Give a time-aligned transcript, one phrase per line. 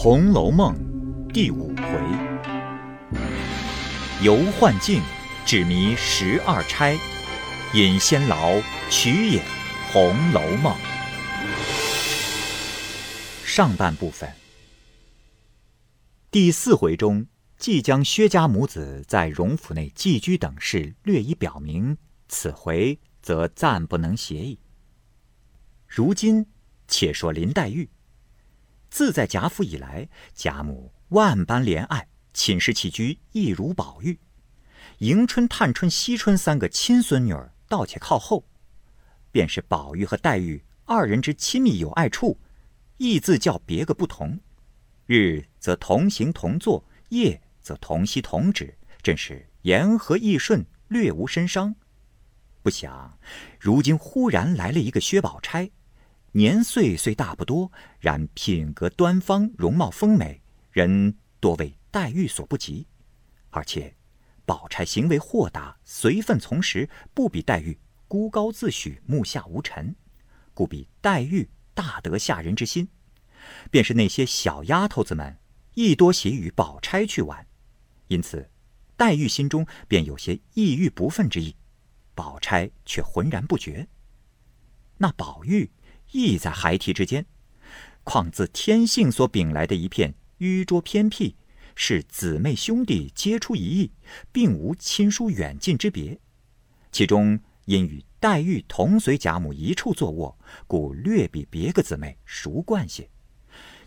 [0.00, 0.76] 红楼梦》
[1.32, 1.84] 第五回：
[4.22, 5.02] 游幻境，
[5.44, 6.96] 指迷十二钗；
[7.74, 9.40] 饮仙劳，曲也
[9.92, 10.72] 《红楼梦》。
[13.44, 14.32] 上半部分，
[16.30, 17.26] 第四回中，
[17.56, 24.60] 即将薛家母子在荣府内寄居等事略已表明，此回则暂不能协议。
[25.88, 26.46] 如今，
[26.86, 27.90] 且说林黛玉。
[28.90, 34.18] 自在贾府以来，贾母万般怜爱，寝食起居亦如宝玉。
[34.98, 38.44] 迎春、探春、惜春三个亲孙女儿倒且靠后，
[39.30, 42.40] 便是宝玉和黛玉二人之亲密有爱处，
[42.96, 44.40] 亦自较别个不同。
[45.06, 51.74] 日则同行同坐，夜则同息同止，真是言和意顺，略无身伤。
[52.62, 53.18] 不想
[53.60, 55.70] 如今忽然来了一个薛宝钗。
[56.38, 62.86] 年岁虽大不多，然品格端方，容貌丰美，人多为黛玉所不及。
[63.50, 63.96] 而且，
[64.46, 69.96] 宝钗行为豁达，随分从时，不比黛玉孤高自许，目下无尘，
[70.54, 72.88] 故比黛玉大得吓人之心。
[73.68, 75.38] 便是那些小丫头子们，
[75.74, 77.44] 亦多喜与宝钗去玩，
[78.06, 78.48] 因此，
[78.96, 81.56] 黛玉心中便有些意欲不忿之意，
[82.14, 83.88] 宝钗却浑然不觉。
[84.98, 85.68] 那宝玉。
[86.12, 87.26] 亦在孩提之间，
[88.02, 91.36] 况自天性所禀来的一片迂拙偏僻，
[91.74, 93.92] 是姊妹兄弟皆出一意，
[94.32, 96.18] 并无亲疏远近之别。
[96.90, 103.08] 其中因与黛玉同随贾母一处坐卧，故略比别个姊妹熟惯些。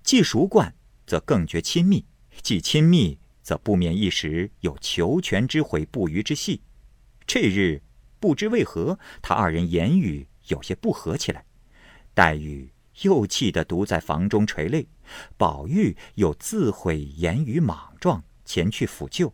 [0.03, 0.73] 既熟惯，
[1.08, 2.06] 则更觉亲密；
[2.41, 6.61] 既亲密，则不免一时有求全之悔不渝之隙。
[7.25, 7.81] 这日
[8.19, 11.45] 不知为何，他二人言语有些不合起来。
[12.13, 12.73] 黛玉
[13.03, 14.87] 又气得独在房中垂泪，
[15.37, 19.33] 宝玉又自悔言语莽撞，前去抚救。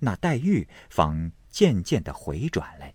[0.00, 2.94] 那黛玉方渐渐的回转来。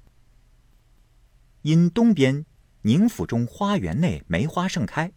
[1.61, 2.45] 因东边
[2.81, 5.11] 宁府中花园内梅花盛开，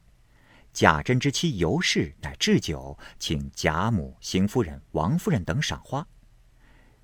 [0.72, 6.06] 贾珍之妻尤氏乃置酒，请贾母、邢夫人、王夫人等赏花。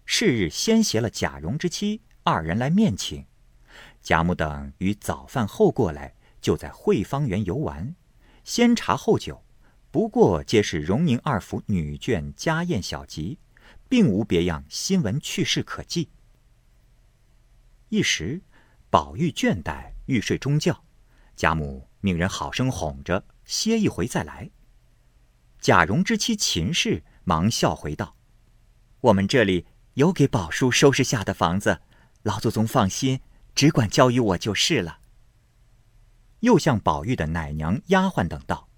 [0.04, 3.26] 是日先携了贾蓉之妻二人来面请，
[4.00, 6.14] 贾母等于早饭后过来。
[6.42, 7.94] 就在惠芳园游玩，
[8.42, 9.42] 先茶后酒，
[9.92, 13.38] 不过皆是荣宁二府女眷家宴小集，
[13.88, 16.10] 并无别样新闻趣事可记。
[17.88, 18.42] 一时，
[18.90, 20.84] 宝玉倦怠，欲睡中觉，
[21.36, 24.50] 贾母命人好生哄着，歇一回再来。
[25.60, 28.16] 贾蓉之妻秦氏忙笑回道
[29.00, 31.82] ：“我们这里有给宝叔收拾下的房子，
[32.22, 33.20] 老祖宗放心，
[33.54, 34.98] 只管交与我就是了。”
[36.42, 38.68] 又向宝玉的奶娘、丫鬟等道：“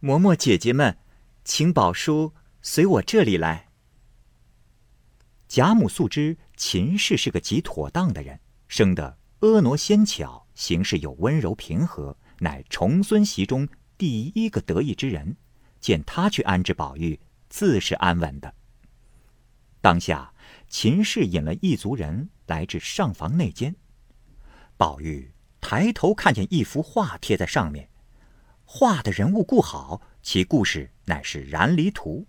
[0.00, 0.98] 嬷嬷姐姐们，
[1.42, 3.68] 请宝叔随我这里来。”
[5.48, 13.66] 贾母素知秦氏是个极妥当的人，生得婀娜纤巧，行事又温柔平和，乃重孙媳中
[13.96, 15.36] 第一个得意之人。
[15.80, 18.52] 见他去安置宝玉，自是安稳的。
[19.80, 20.34] 当下，
[20.68, 23.74] 秦氏引了一族人来至上房内间，
[24.76, 25.32] 宝玉。
[25.68, 27.88] 抬头看见一幅画贴在上面，
[28.64, 32.24] 画的人物故好，其故事乃是燃离图，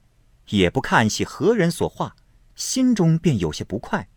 [0.50, 2.16] 也不看系何人所画，
[2.56, 4.09] 心中便有些不快。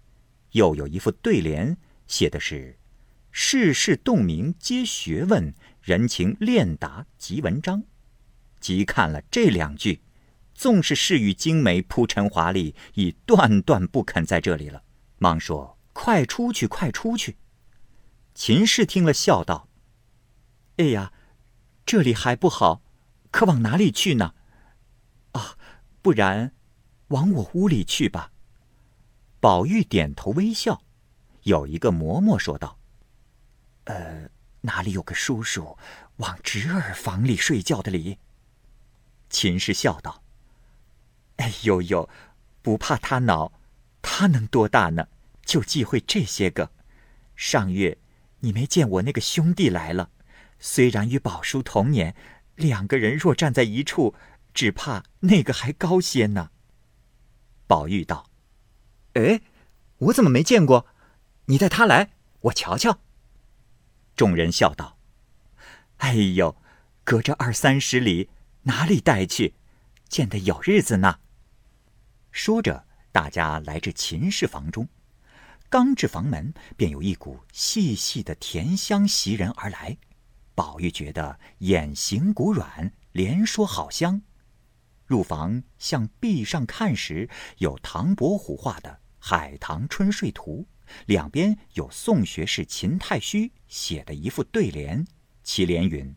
[0.53, 1.77] 又有一副对联，
[2.07, 2.79] 写的是
[3.31, 7.85] “世事洞明皆学问，人情练达即文章”。
[8.59, 10.01] 即看了这两句，
[10.55, 14.83] 纵是世玉精美、铺陈华丽，已断断不肯在这里了，
[15.19, 17.37] 忙说：“快出去，快出去！”
[18.35, 19.69] 秦氏听了，笑道
[20.79, 21.13] ：“哎呀，
[21.85, 22.81] 这里还不好，
[23.31, 24.35] 可往哪里去呢？
[25.33, 25.59] 啊，
[26.01, 26.55] 不然，
[27.09, 28.33] 往我屋里去吧。”
[29.41, 30.83] 宝玉点头微笑。
[31.45, 32.79] 有一个嬷嬷说道
[33.85, 34.31] ：“呃，
[34.63, 35.77] 哪里有个叔叔
[36.17, 38.19] 往侄儿房里睡觉的理？”
[39.29, 40.23] 秦氏笑道
[41.37, 42.09] ：“哎呦呦，
[42.63, 43.53] 不怕他恼，
[44.03, 45.09] 他能多大呢？
[45.45, 46.71] 就忌讳这些个。
[47.37, 47.99] 上月。”
[48.41, 50.11] 你没见我那个兄弟来了，
[50.59, 52.15] 虽然与宝叔同年，
[52.57, 54.15] 两个人若站在一处，
[54.53, 56.51] 只怕那个还高些呢。
[57.67, 58.31] 宝玉道
[59.15, 59.43] ：“哎，
[59.99, 60.87] 我怎么没见过？
[61.47, 62.11] 你带他来，
[62.41, 63.01] 我瞧瞧。”
[64.17, 64.99] 众人笑道
[65.99, 66.57] ：“哎呦，
[67.05, 68.29] 隔着二三十里，
[68.63, 69.55] 哪里带去？
[70.09, 71.21] 见得有日子呢。”
[72.33, 74.89] 说着，大家来至秦氏房中。
[75.71, 79.97] 刚至房门，便有一股细细的甜香袭人而来。
[80.57, 84.21] 宝玉觉得眼形骨软，连说好香。
[85.07, 88.91] 入房向壁上看时，有唐伯虎画的
[89.21, 90.67] 《海棠春睡图》，
[91.07, 95.07] 两边有宋学士秦太虚写的一副对联，
[95.45, 96.13] 其联云：“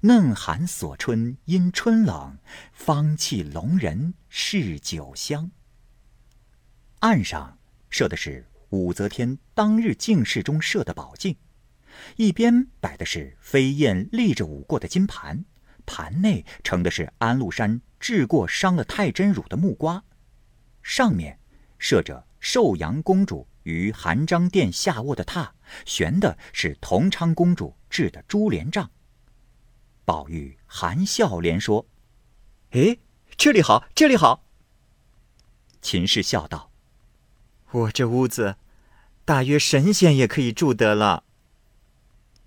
[0.00, 2.36] 嫩寒锁春因春冷，
[2.74, 5.50] 芳气笼人是酒香。”
[7.00, 11.36] 案上设的是武则天当日进士中设的宝镜，
[12.16, 15.44] 一边摆的是飞燕立着舞过的金盘。
[15.86, 20.04] 盘内盛的是安禄山治过伤了太真乳的木瓜，
[20.82, 21.40] 上面
[21.78, 25.48] 设着寿阳公主于含章殿下卧的榻，
[25.86, 28.90] 悬的是同昌公主制的珠帘帐。
[30.04, 31.86] 宝玉含笑连说
[32.72, 32.98] ：“哎，
[33.38, 34.44] 这里好，这里好。”
[35.80, 36.67] 秦氏笑道
[37.70, 38.56] ：“我这屋子，
[39.24, 41.24] 大约神仙也可以住得了。”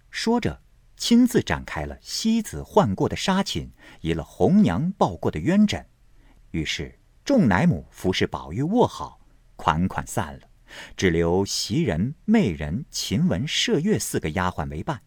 [0.09, 0.61] 说着。
[0.97, 3.71] 亲自展开了西子换过的纱寝，
[4.01, 5.83] 移了红娘抱过的鸳枕，
[6.51, 9.19] 于是众奶母服侍宝玉卧好，
[9.55, 10.41] 款款散了，
[10.95, 15.01] 只留袭人、媚人、晴雯、麝月四个丫鬟为伴。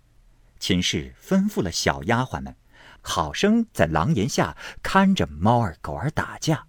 [0.59, 2.57] 秦氏吩咐了小丫鬟们，
[3.01, 6.67] 好生在廊檐下看着猫儿狗儿打架。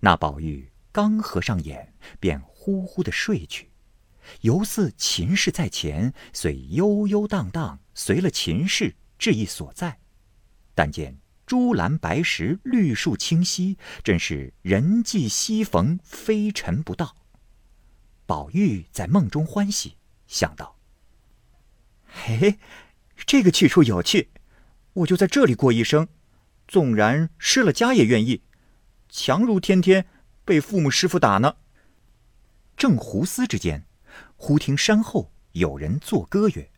[0.00, 3.70] 那宝玉刚合上眼，便呼呼的睡去。
[4.42, 10.00] 犹似秦氏在前，遂悠悠荡荡随了秦氏至意所在。
[10.74, 17.16] 但见朱兰白石，绿树清溪，真是人迹稀逢，非尘不到。
[18.26, 19.96] 宝玉在梦中欢喜，
[20.26, 20.76] 想到
[22.06, 22.58] ：“嘿，
[23.24, 24.28] 这个去处有趣，
[24.92, 26.08] 我就在这里过一生，
[26.66, 28.42] 纵然失了家也愿意，
[29.08, 30.06] 强如天天
[30.48, 31.56] 被父母师傅打呢。”
[32.74, 33.84] 正胡思之间。
[34.36, 36.70] 忽听山后有人作歌曰：“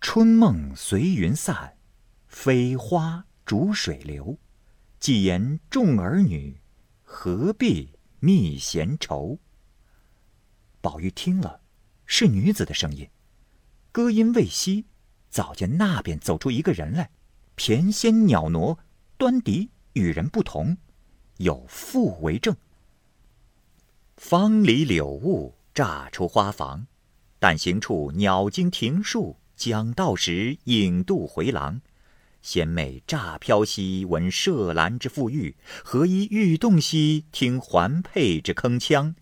[0.00, 1.76] 春梦随云散，
[2.26, 4.38] 飞花逐水流。
[4.98, 6.58] 既言众儿女，
[7.02, 9.38] 何必觅闲愁？”
[10.80, 11.60] 宝玉听了，
[12.06, 13.08] 是女子的声音。
[13.92, 14.86] 歌音未息，
[15.28, 17.10] 早见那边走出一个人来，
[17.54, 18.78] 翩跹袅娜，
[19.18, 20.78] 端倪与人不同，
[21.38, 22.56] 有妇为证。
[24.16, 25.54] 芳篱柳雾。
[25.74, 26.86] 乍出花房，
[27.38, 31.82] 但行处鸟惊庭树，讲道时影渡回廊。
[32.40, 35.54] 仙妹乍飘兮，闻麝兰之馥郁；
[35.84, 39.16] 何依玉动兮，听环佩之铿锵。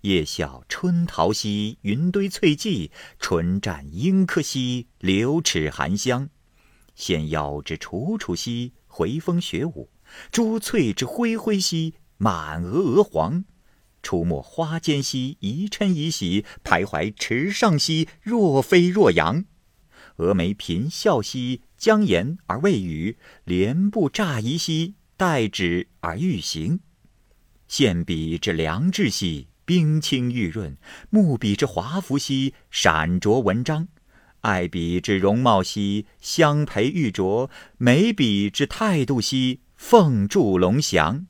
[0.00, 2.90] 夜笑春桃兮，云堆翠髻；
[3.20, 6.28] 唇绽樱柯兮，流齿含香。
[6.96, 9.88] 仙腰之楚楚兮，回风雪舞；
[10.30, 13.44] 珠翠之辉辉兮，满额鹅黄。
[14.02, 19.44] 出没花间兮，宜嗔宜喜；徘徊池上兮，若飞若扬。
[20.16, 26.80] 蛾眉颦笑兮，将言而未语；莲步乍移兮，待止而欲行。
[27.68, 30.76] 线笔之良质兮，冰清玉润；
[31.10, 33.86] 木笔之华服兮，闪着文章；
[34.40, 41.26] 爱彼之容貌兮，相陪玉琢；美彼之态度兮，凤柱龙翔。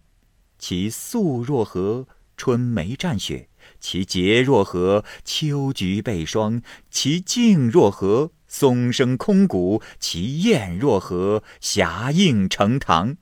[0.58, 2.06] 其素若何？
[2.36, 3.48] 春梅绽雪，
[3.80, 5.04] 其洁若何？
[5.24, 8.32] 秋菊被霜，其静若何？
[8.46, 11.42] 松声空谷，其艳若何？
[11.60, 13.16] 霞映成堂，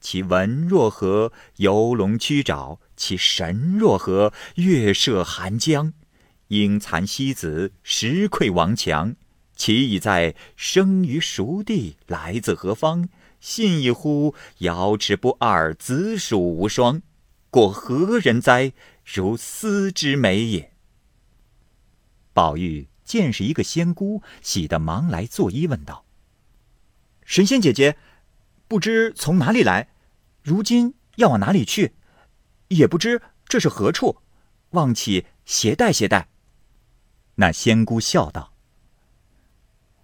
[0.00, 1.32] 其文若何？
[1.56, 4.32] 游龙曲爪，其神若何？
[4.56, 5.94] 月射寒江，
[6.48, 9.16] 鹰残西子，石溃王强。
[9.58, 13.08] 其已在生于熟地，来自何方？
[13.40, 14.34] 信一乎！
[14.58, 17.02] 瑶池不二，子鼠无双。
[17.50, 18.72] 过何人哉？
[19.04, 20.72] 如斯之美也。
[22.32, 26.04] 宝玉见是一个仙姑，喜得忙来作揖，问道
[27.26, 27.96] ：“神仙姐姐，
[28.68, 29.88] 不知从哪里来？
[30.42, 31.94] 如今要往哪里去？
[32.68, 34.18] 也不知这是何处，
[34.70, 36.28] 望起携带携带。”
[37.36, 38.52] 那仙姑笑道：“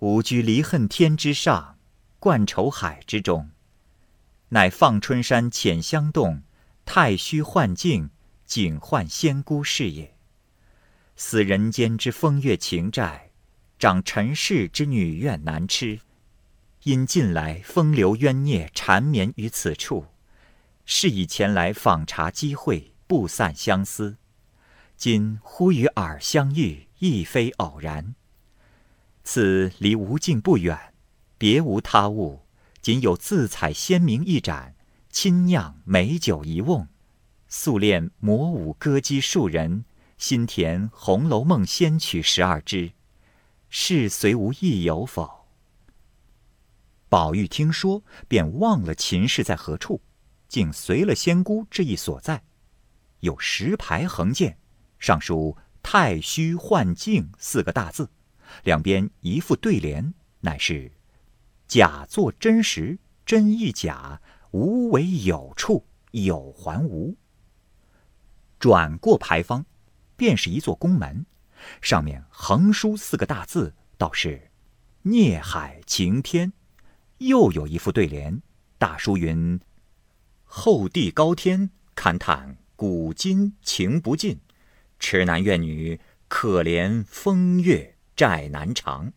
[0.05, 1.79] 吾居离恨天之上，
[2.19, 3.49] 冠愁海之中，
[4.51, 6.43] 乃放春山浅香洞。”
[6.85, 8.11] 太虚幻境，
[8.45, 10.15] 景幻仙姑是也。
[11.17, 13.31] 似人间之风月情债，
[13.79, 16.01] 长尘世之女怨难痴。
[16.83, 20.05] 因近来风流冤孽缠绵于此处，
[20.85, 24.19] 是以前来访茶机会，不散相思。
[24.99, 28.15] 今忽与尔相遇，亦非偶然。
[29.25, 30.95] 此离无尽不远，
[31.37, 32.43] 别无他物，
[32.81, 34.77] 仅有自采鲜茗一盏。
[35.11, 36.89] 亲酿美酒一瓮，
[37.47, 39.85] 素练魔舞歌姬数人，
[40.19, 42.93] 心填《红楼梦》仙曲十二支，
[43.69, 45.47] 是随无意有否？
[47.09, 50.03] 宝玉听说，便忘了秦氏在何处，
[50.49, 52.43] 竟随了仙姑至意所在。
[53.21, 54.59] 有石牌横建，
[54.99, 58.11] 上书“太虚幻境”四个大字，
[58.63, 60.93] 两边一副对联，乃是
[61.67, 64.21] “假作真实，真亦假；
[64.53, 67.17] 无为有处，有还无。”
[68.59, 69.67] 转过牌坊，
[70.17, 71.27] 便是一座宫门，
[71.83, 74.51] 上面横书四个大字，倒是
[75.03, 76.53] “孽海晴天”。
[77.19, 78.43] 又有一副对联，
[78.77, 79.61] 大书云
[80.45, 84.37] ：“后地高天，勘探古今情不尽；
[84.99, 89.13] 痴男怨女，可怜风月债难偿。”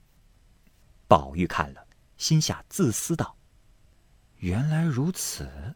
[1.07, 1.87] 宝玉看了，
[2.17, 3.37] 心下自私道
[4.37, 5.75] ：“原来如此，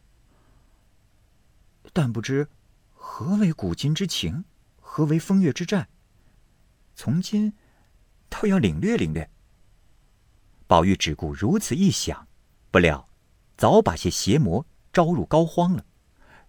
[1.93, 2.47] 但不知
[2.93, 4.43] 何为古今之情，
[4.79, 5.87] 何为风月之债。
[6.95, 7.53] 从今
[8.29, 9.29] 倒要领略领略。”
[10.67, 12.27] 宝玉只顾如此一想，
[12.69, 13.09] 不料
[13.57, 15.85] 早把些邪魔招入膏肓了。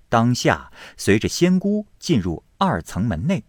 [0.08, 3.44] 当下随着仙姑进入二层门内，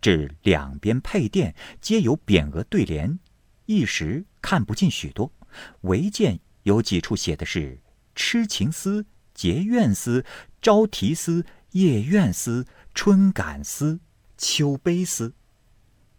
[0.00, 3.18] 至两边配殿皆有匾额对联，
[3.66, 5.32] 一时看不进许多，
[5.82, 7.80] 唯见有几处写的是
[8.14, 10.24] “痴情思”“结怨思
[10.62, 14.00] ”“朝啼思”“夜怨思”“春感思
[14.38, 15.34] ”“秋悲思”。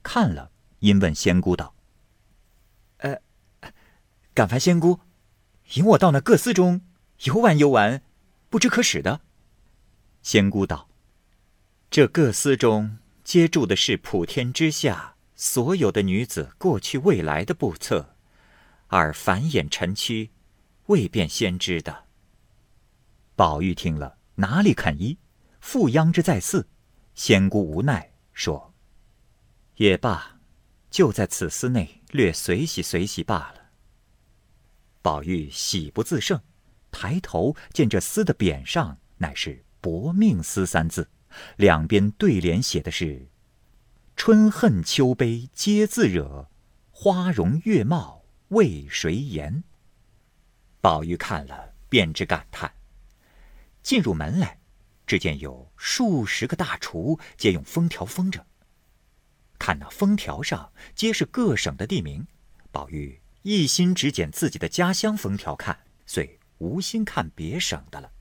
[0.04, 1.76] 看了，因问仙姑道
[3.00, 3.18] ：“呃。”
[4.36, 5.02] 敢烦仙姑，
[5.74, 6.80] 引我到那各司中
[7.24, 8.02] 游玩游玩，
[8.50, 9.20] 不知可使的。
[10.22, 10.88] 仙姑道
[11.92, 18.16] ：“这各司中接住的是普天之下所有的女子过去未来的簿册，
[18.88, 20.32] 而繁衍陈躯，
[20.88, 22.06] 未便先知的。”
[23.38, 25.16] 宝玉听了，哪里肯依，
[25.62, 26.68] 复央之再四。
[27.14, 28.74] 仙姑无奈说
[29.78, 30.40] ：“也罢，
[30.90, 33.70] 就在此司内略随喜随喜罢了。”
[35.04, 36.42] 宝玉喜不自胜，
[36.90, 41.08] 抬头见这丝的匾上乃是“薄命丝”三字，
[41.58, 43.28] 两边对联写的是
[44.16, 46.50] “春恨秋悲皆自惹，
[46.92, 49.64] 花容月貌为谁妍。”
[50.82, 52.74] 宝玉看了，便知感叹。
[53.82, 54.60] 进入门来，
[55.08, 58.46] 只见有数十个大厨，皆用封条封着。
[59.58, 62.26] 看那封条上皆是各省的地名，
[62.72, 63.22] 宝玉。
[63.42, 68.12] 一心只捡自己的家乡封条看，遂无心看别省的了。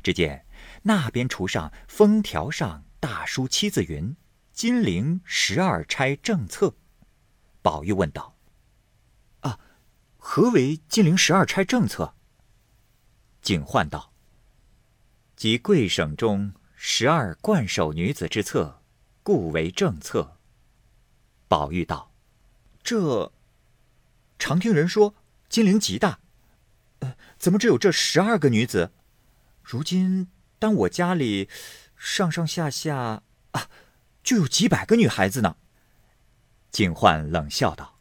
[0.00, 0.46] 只见
[0.82, 4.16] 那边橱上封条上大书七字云
[4.52, 6.74] ：“金陵十二钗正册。”
[7.62, 8.36] 宝玉问道
[9.40, 9.58] ：“啊，
[10.16, 12.14] 何为金陵十二钗正册？”
[13.42, 14.12] 警幻道
[15.36, 18.82] ：“即贵省中十二冠首女子之册，
[19.22, 20.38] 故为正册。”
[21.48, 22.12] 宝玉道
[22.82, 23.32] ：“这……”
[24.38, 25.14] 常听人说
[25.50, 26.20] 金陵极大，
[27.00, 28.92] 呃，怎么只有这十二个女子？
[29.62, 30.28] 如今
[30.60, 31.48] 当我家里
[31.96, 33.68] 上上下下啊，
[34.22, 35.56] 就有几百个女孩子呢。
[36.70, 37.98] 景焕冷笑道：“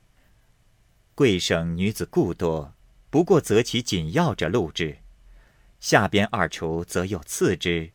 [1.15, 2.75] 贵省女子故多，
[3.09, 4.99] 不过择其紧要者录之，
[5.79, 7.91] 下边二厨则有次之，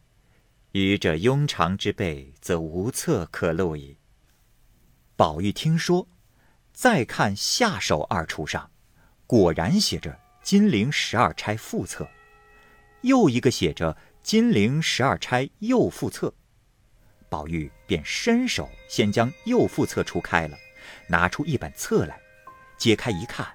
[0.72, 3.98] 余者庸常之辈，则无册可录矣。”
[5.14, 6.08] 宝玉听说。
[6.76, 8.68] 再看下手二厨上，
[9.28, 12.08] 果然写着“金陵十二钗副册”，
[13.02, 16.34] 又一个写着“金陵十二钗右副册”。
[17.30, 20.58] 宝玉便伸手先将右副册除开了，
[21.06, 22.18] 拿出一本册来，
[22.76, 23.46] 揭开一看，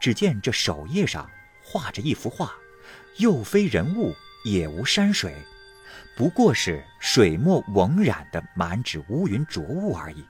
[0.00, 1.28] 只见这首页上
[1.64, 2.52] 画着一幅画，
[3.16, 4.14] 又非人物，
[4.44, 5.34] 也无山水，
[6.16, 10.24] 不过是水墨蒙染的满纸乌云浊雾而已。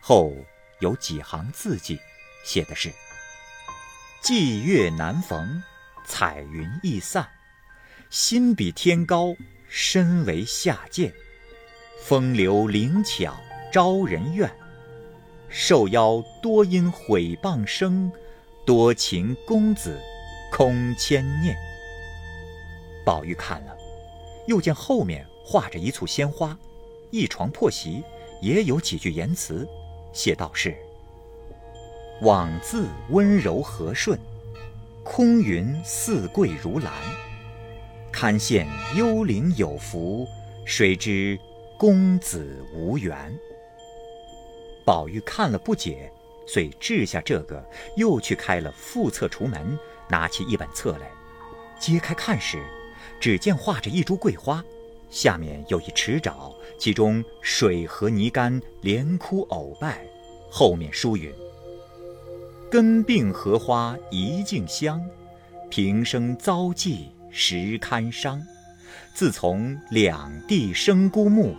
[0.00, 0.32] 后。
[0.80, 1.98] 有几行字迹，
[2.44, 2.92] 写的是
[4.22, 5.62] ：“霁月难逢，
[6.04, 7.26] 彩云易散。
[8.10, 9.34] 心比天高，
[9.68, 11.12] 身为下贱。
[12.02, 13.36] 风流灵巧
[13.72, 14.50] 招人怨，
[15.48, 18.10] 受邀多因毁谤生。
[18.64, 19.96] 多情公子
[20.52, 21.56] 空牵念。”
[23.06, 23.76] 宝玉看了，
[24.46, 26.58] 又见后面画着一簇鲜花，
[27.10, 28.02] 一床破席，
[28.40, 29.68] 也有几句言辞。
[30.12, 30.76] 写道是
[32.22, 34.18] ：“枉自温柔和顺，
[35.04, 36.92] 空云似桂如兰。
[38.18, 40.26] 堪羡幽灵有福，
[40.64, 41.38] 谁知
[41.76, 43.14] 公子无缘。”
[44.86, 46.10] 宝玉看了不解，
[46.46, 47.62] 遂掷下这个，
[47.98, 51.10] 又去开了副册橱门，拿起一本册来，
[51.78, 52.64] 揭开看时，
[53.20, 54.64] 只见画着一株桂花，
[55.10, 56.54] 下面有一池沼。
[56.78, 60.06] 其中水和泥干连枯藕败，
[60.50, 61.30] 后面书云
[62.72, 65.04] ：“根病荷花一径香，
[65.68, 68.42] 平生遭际实堪伤。
[69.14, 71.54] 自从两地生孤木，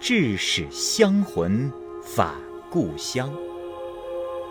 [0.00, 1.70] 致使香魂
[2.04, 2.34] 返
[2.68, 3.32] 故乡。”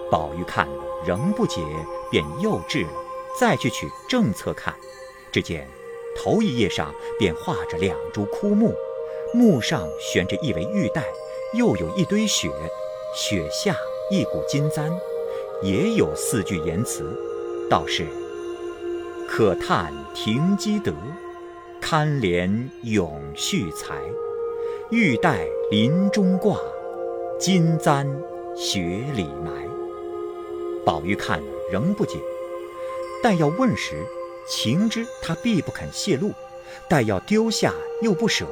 [0.09, 0.73] 宝玉看了
[1.05, 1.61] 仍不解，
[2.09, 2.89] 便又掷了，
[3.37, 4.73] 再去取正册看，
[5.31, 5.67] 只见
[6.17, 8.73] 头一页上便画着两株枯木，
[9.33, 11.03] 木上悬着一围玉带，
[11.53, 12.49] 又有一堆雪，
[13.15, 13.75] 雪下
[14.09, 14.91] 一股金簪，
[15.63, 17.17] 也有四句言辞，
[17.69, 18.05] 道是
[19.33, 20.93] ：“可叹停机德，
[21.79, 23.95] 堪怜永续才，
[24.89, 26.57] 玉带林中挂，
[27.39, 28.05] 金簪
[28.57, 28.81] 雪
[29.15, 29.53] 里埋。”
[30.85, 32.19] 宝玉看了仍不解，
[33.23, 34.03] 但要问时，
[34.49, 36.31] 情知他必不肯泄露；
[36.89, 38.45] 待要丢下又不舍，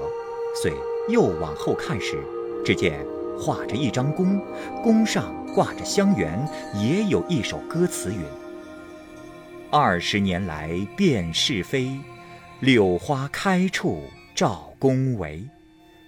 [0.55, 0.71] 遂
[1.09, 2.23] 又往后看时，
[2.63, 3.05] 只见
[3.37, 4.41] 画着一张弓，
[4.81, 8.21] 弓上挂着香橼，也有一首歌词云
[9.71, 11.95] ：“二十年来辨是非，
[12.59, 15.47] 柳花开处照宫闱。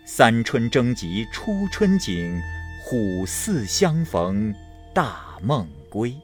[0.03, 2.41] 三春争及初春景，
[2.83, 4.51] 虎兕相逢
[4.95, 6.15] 大梦。”归。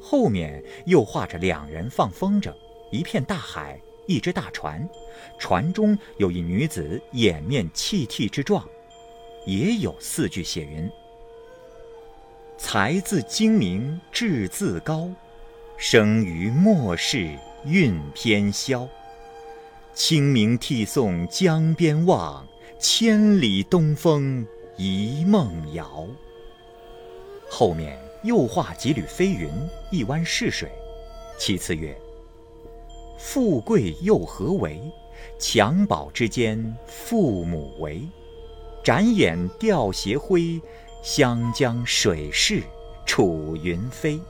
[0.00, 2.54] 后面又画着两人放风筝，
[2.92, 4.88] 一片大海，一只大船，
[5.38, 8.64] 船中有一女子掩面泣涕之状，
[9.46, 10.88] 也有四句写云
[12.56, 15.10] ：“才自精明志自高，
[15.78, 18.86] 生于末世运偏消。
[19.94, 22.46] 清明涕送江边望，
[22.78, 26.06] 千里东风一梦遥。”
[27.48, 27.98] 后面。
[28.24, 29.48] 又画几缕飞云，
[29.92, 30.68] 一湾逝水。
[31.38, 31.96] 其次曰
[33.16, 34.80] ：“富贵又何为？
[35.38, 38.02] 襁褓之间，父母为。
[38.82, 40.60] 展眼吊斜晖，
[41.00, 42.60] 湘江水逝
[43.06, 44.20] 楚云飞。”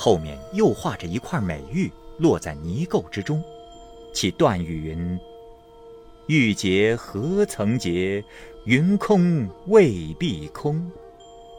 [0.00, 3.42] 后面又画着一块美玉落在泥垢之中，
[4.14, 5.18] 其断语云
[6.28, 8.24] ：“玉洁何曾洁？
[8.64, 10.88] 云空未必空。”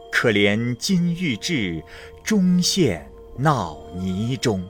[0.10, 1.84] 可怜金玉质，
[2.24, 4.64] 终陷闹泥中。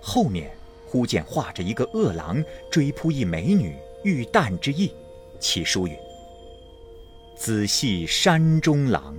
[0.00, 0.48] 后面
[0.86, 4.92] 忽见画着一个恶狼追扑一美女，欲啖之意。
[5.40, 5.96] 其书云
[7.36, 9.16] ：“仔细山中狼，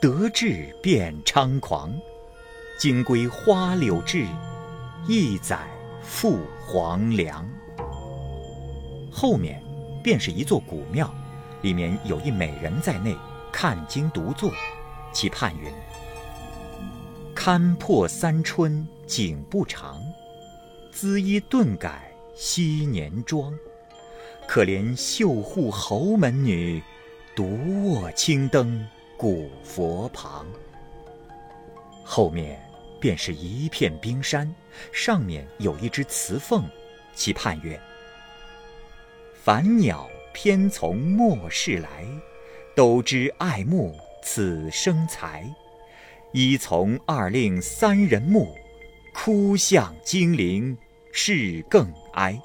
[0.00, 1.92] 得志便猖狂。
[2.80, 4.26] 金龟花柳志，
[5.06, 5.68] 一载
[6.02, 7.46] 赴黄粱。”
[9.12, 9.62] 后面
[10.02, 11.12] 便是一座古庙，
[11.60, 13.14] 里面有一美人在内。
[13.52, 14.50] 看经独坐，
[15.12, 15.70] 其判云
[17.36, 20.00] ：“堪破三春景不长，
[20.90, 23.52] 姿衣顿改昔年妆。
[24.48, 26.82] 可怜绣户侯门女，
[27.36, 28.88] 独卧青灯
[29.18, 30.46] 古佛旁。”
[32.02, 32.58] 后面
[33.00, 34.54] 便是一片冰山，
[34.92, 36.64] 上面有一只雌凤，
[37.14, 37.80] 其判曰
[39.42, 42.06] ：“凡鸟偏从末世来。”
[42.76, 45.44] 都知爱慕此生才，
[46.32, 48.54] 一从二令三人木，
[49.12, 50.78] 哭向精灵
[51.12, 52.40] 是更哀。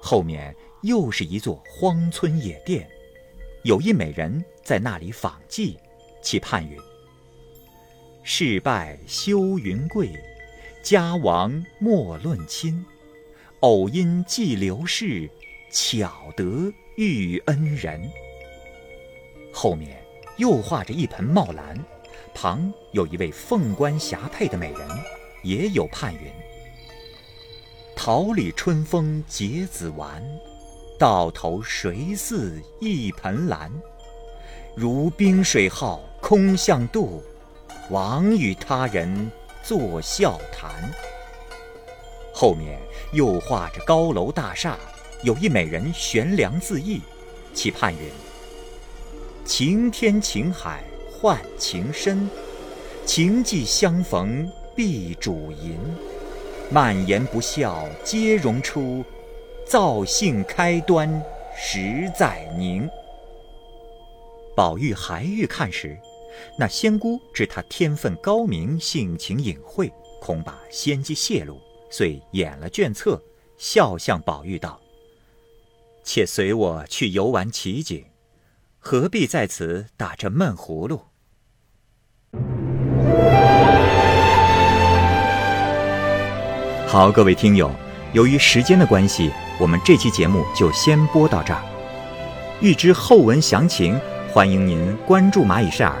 [0.00, 2.88] 后面又是一座荒村野店，
[3.64, 5.76] 有一美人在那里访妓，
[6.22, 6.78] 其判云：
[8.30, 10.12] 事败休云贵，
[10.82, 12.84] 家亡莫论亲。
[13.60, 15.30] 偶因寄刘氏，
[15.72, 17.98] 巧得遇恩人。
[19.50, 19.96] 后面
[20.36, 21.82] 又画着一盆茂兰，
[22.34, 24.86] 旁有一位凤冠霞帔的美人，
[25.42, 26.30] 也有判云
[27.96, 30.22] ：“桃李春风结子完，
[30.98, 33.72] 到头谁似一盆兰？
[34.76, 37.22] 如冰水浩空向渡，
[37.90, 39.30] 王与他人
[39.62, 40.70] 作笑谈。”
[42.32, 42.78] 后面
[43.12, 44.78] 又画着高楼大厦，
[45.22, 47.00] 有一美人悬梁自缢，
[47.52, 48.00] 其判云。
[49.44, 52.30] 情天情海换情深，
[53.04, 55.78] 情寄相逢必主淫。
[56.70, 59.02] 蔓延不孝皆容出，
[59.66, 61.10] 造性开端
[61.56, 62.88] 实在宁。
[64.54, 65.98] 宝玉还欲看时，
[66.58, 73.22] 那仙姑知他天分高明，性情隐晦，恐把仙机泄露，遂掩了卷册，
[73.56, 74.80] 笑向宝玉道
[76.04, 78.04] ：“且随我去游玩奇景。”
[78.80, 81.00] 何必在此打这闷葫芦？
[86.86, 87.70] 好，各位听友，
[88.14, 91.62] 由于时间的关系，我们这期节目就先播到这儿。
[92.62, 94.00] 欲知后文详情，
[94.32, 96.00] 欢迎您关注蚂蚁晒尔，